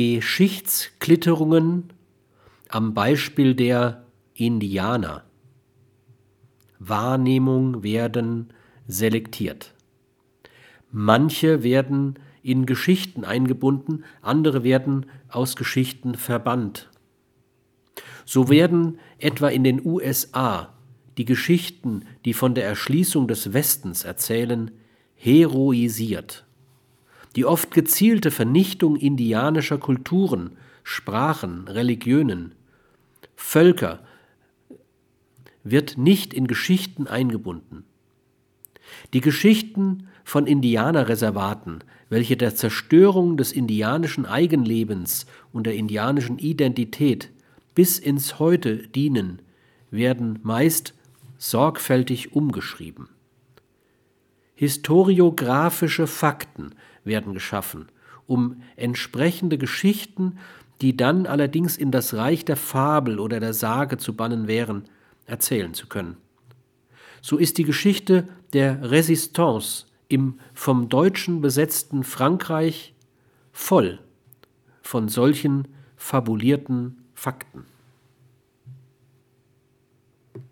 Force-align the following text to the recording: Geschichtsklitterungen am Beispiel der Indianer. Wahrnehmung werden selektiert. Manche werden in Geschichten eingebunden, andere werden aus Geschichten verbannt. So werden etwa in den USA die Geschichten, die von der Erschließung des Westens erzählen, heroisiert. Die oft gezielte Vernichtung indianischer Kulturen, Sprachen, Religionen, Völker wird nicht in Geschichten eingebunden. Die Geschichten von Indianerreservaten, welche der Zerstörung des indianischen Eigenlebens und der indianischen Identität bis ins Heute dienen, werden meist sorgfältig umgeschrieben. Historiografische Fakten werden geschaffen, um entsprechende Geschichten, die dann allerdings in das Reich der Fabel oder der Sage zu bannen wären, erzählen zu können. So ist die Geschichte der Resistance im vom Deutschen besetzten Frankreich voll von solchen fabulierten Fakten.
Geschichtsklitterungen 0.00 1.92
am 2.70 2.94
Beispiel 2.94 3.54
der 3.54 4.06
Indianer. 4.32 5.24
Wahrnehmung 6.78 7.82
werden 7.82 8.48
selektiert. 8.86 9.74
Manche 10.90 11.62
werden 11.62 12.18
in 12.42 12.64
Geschichten 12.64 13.26
eingebunden, 13.26 14.04
andere 14.22 14.64
werden 14.64 15.04
aus 15.28 15.54
Geschichten 15.54 16.14
verbannt. 16.14 16.88
So 18.24 18.48
werden 18.48 19.00
etwa 19.18 19.48
in 19.48 19.64
den 19.64 19.84
USA 19.84 20.72
die 21.18 21.26
Geschichten, 21.26 22.06
die 22.24 22.32
von 22.32 22.54
der 22.54 22.64
Erschließung 22.64 23.28
des 23.28 23.52
Westens 23.52 24.04
erzählen, 24.04 24.70
heroisiert. 25.14 26.46
Die 27.36 27.44
oft 27.44 27.70
gezielte 27.70 28.30
Vernichtung 28.30 28.96
indianischer 28.96 29.78
Kulturen, 29.78 30.56
Sprachen, 30.82 31.68
Religionen, 31.68 32.54
Völker 33.36 34.00
wird 35.62 35.98
nicht 35.98 36.34
in 36.34 36.46
Geschichten 36.46 37.06
eingebunden. 37.06 37.84
Die 39.12 39.20
Geschichten 39.20 40.08
von 40.24 40.46
Indianerreservaten, 40.46 41.84
welche 42.08 42.36
der 42.36 42.54
Zerstörung 42.54 43.36
des 43.36 43.52
indianischen 43.52 44.26
Eigenlebens 44.26 45.26
und 45.52 45.66
der 45.66 45.74
indianischen 45.74 46.38
Identität 46.38 47.30
bis 47.74 47.98
ins 47.98 48.38
Heute 48.38 48.88
dienen, 48.88 49.42
werden 49.90 50.40
meist 50.42 50.94
sorgfältig 51.38 52.32
umgeschrieben. 52.32 53.08
Historiografische 54.60 56.06
Fakten 56.06 56.74
werden 57.02 57.32
geschaffen, 57.32 57.86
um 58.26 58.60
entsprechende 58.76 59.56
Geschichten, 59.56 60.36
die 60.82 60.98
dann 60.98 61.24
allerdings 61.24 61.78
in 61.78 61.90
das 61.90 62.12
Reich 62.12 62.44
der 62.44 62.56
Fabel 62.58 63.20
oder 63.20 63.40
der 63.40 63.54
Sage 63.54 63.96
zu 63.96 64.14
bannen 64.14 64.48
wären, 64.48 64.84
erzählen 65.24 65.72
zu 65.72 65.86
können. 65.86 66.18
So 67.22 67.38
ist 67.38 67.56
die 67.56 67.64
Geschichte 67.64 68.28
der 68.52 68.90
Resistance 68.90 69.86
im 70.08 70.38
vom 70.52 70.90
Deutschen 70.90 71.40
besetzten 71.40 72.04
Frankreich 72.04 72.92
voll 73.52 73.98
von 74.82 75.08
solchen 75.08 75.68
fabulierten 75.96 76.98
Fakten. 77.14 77.64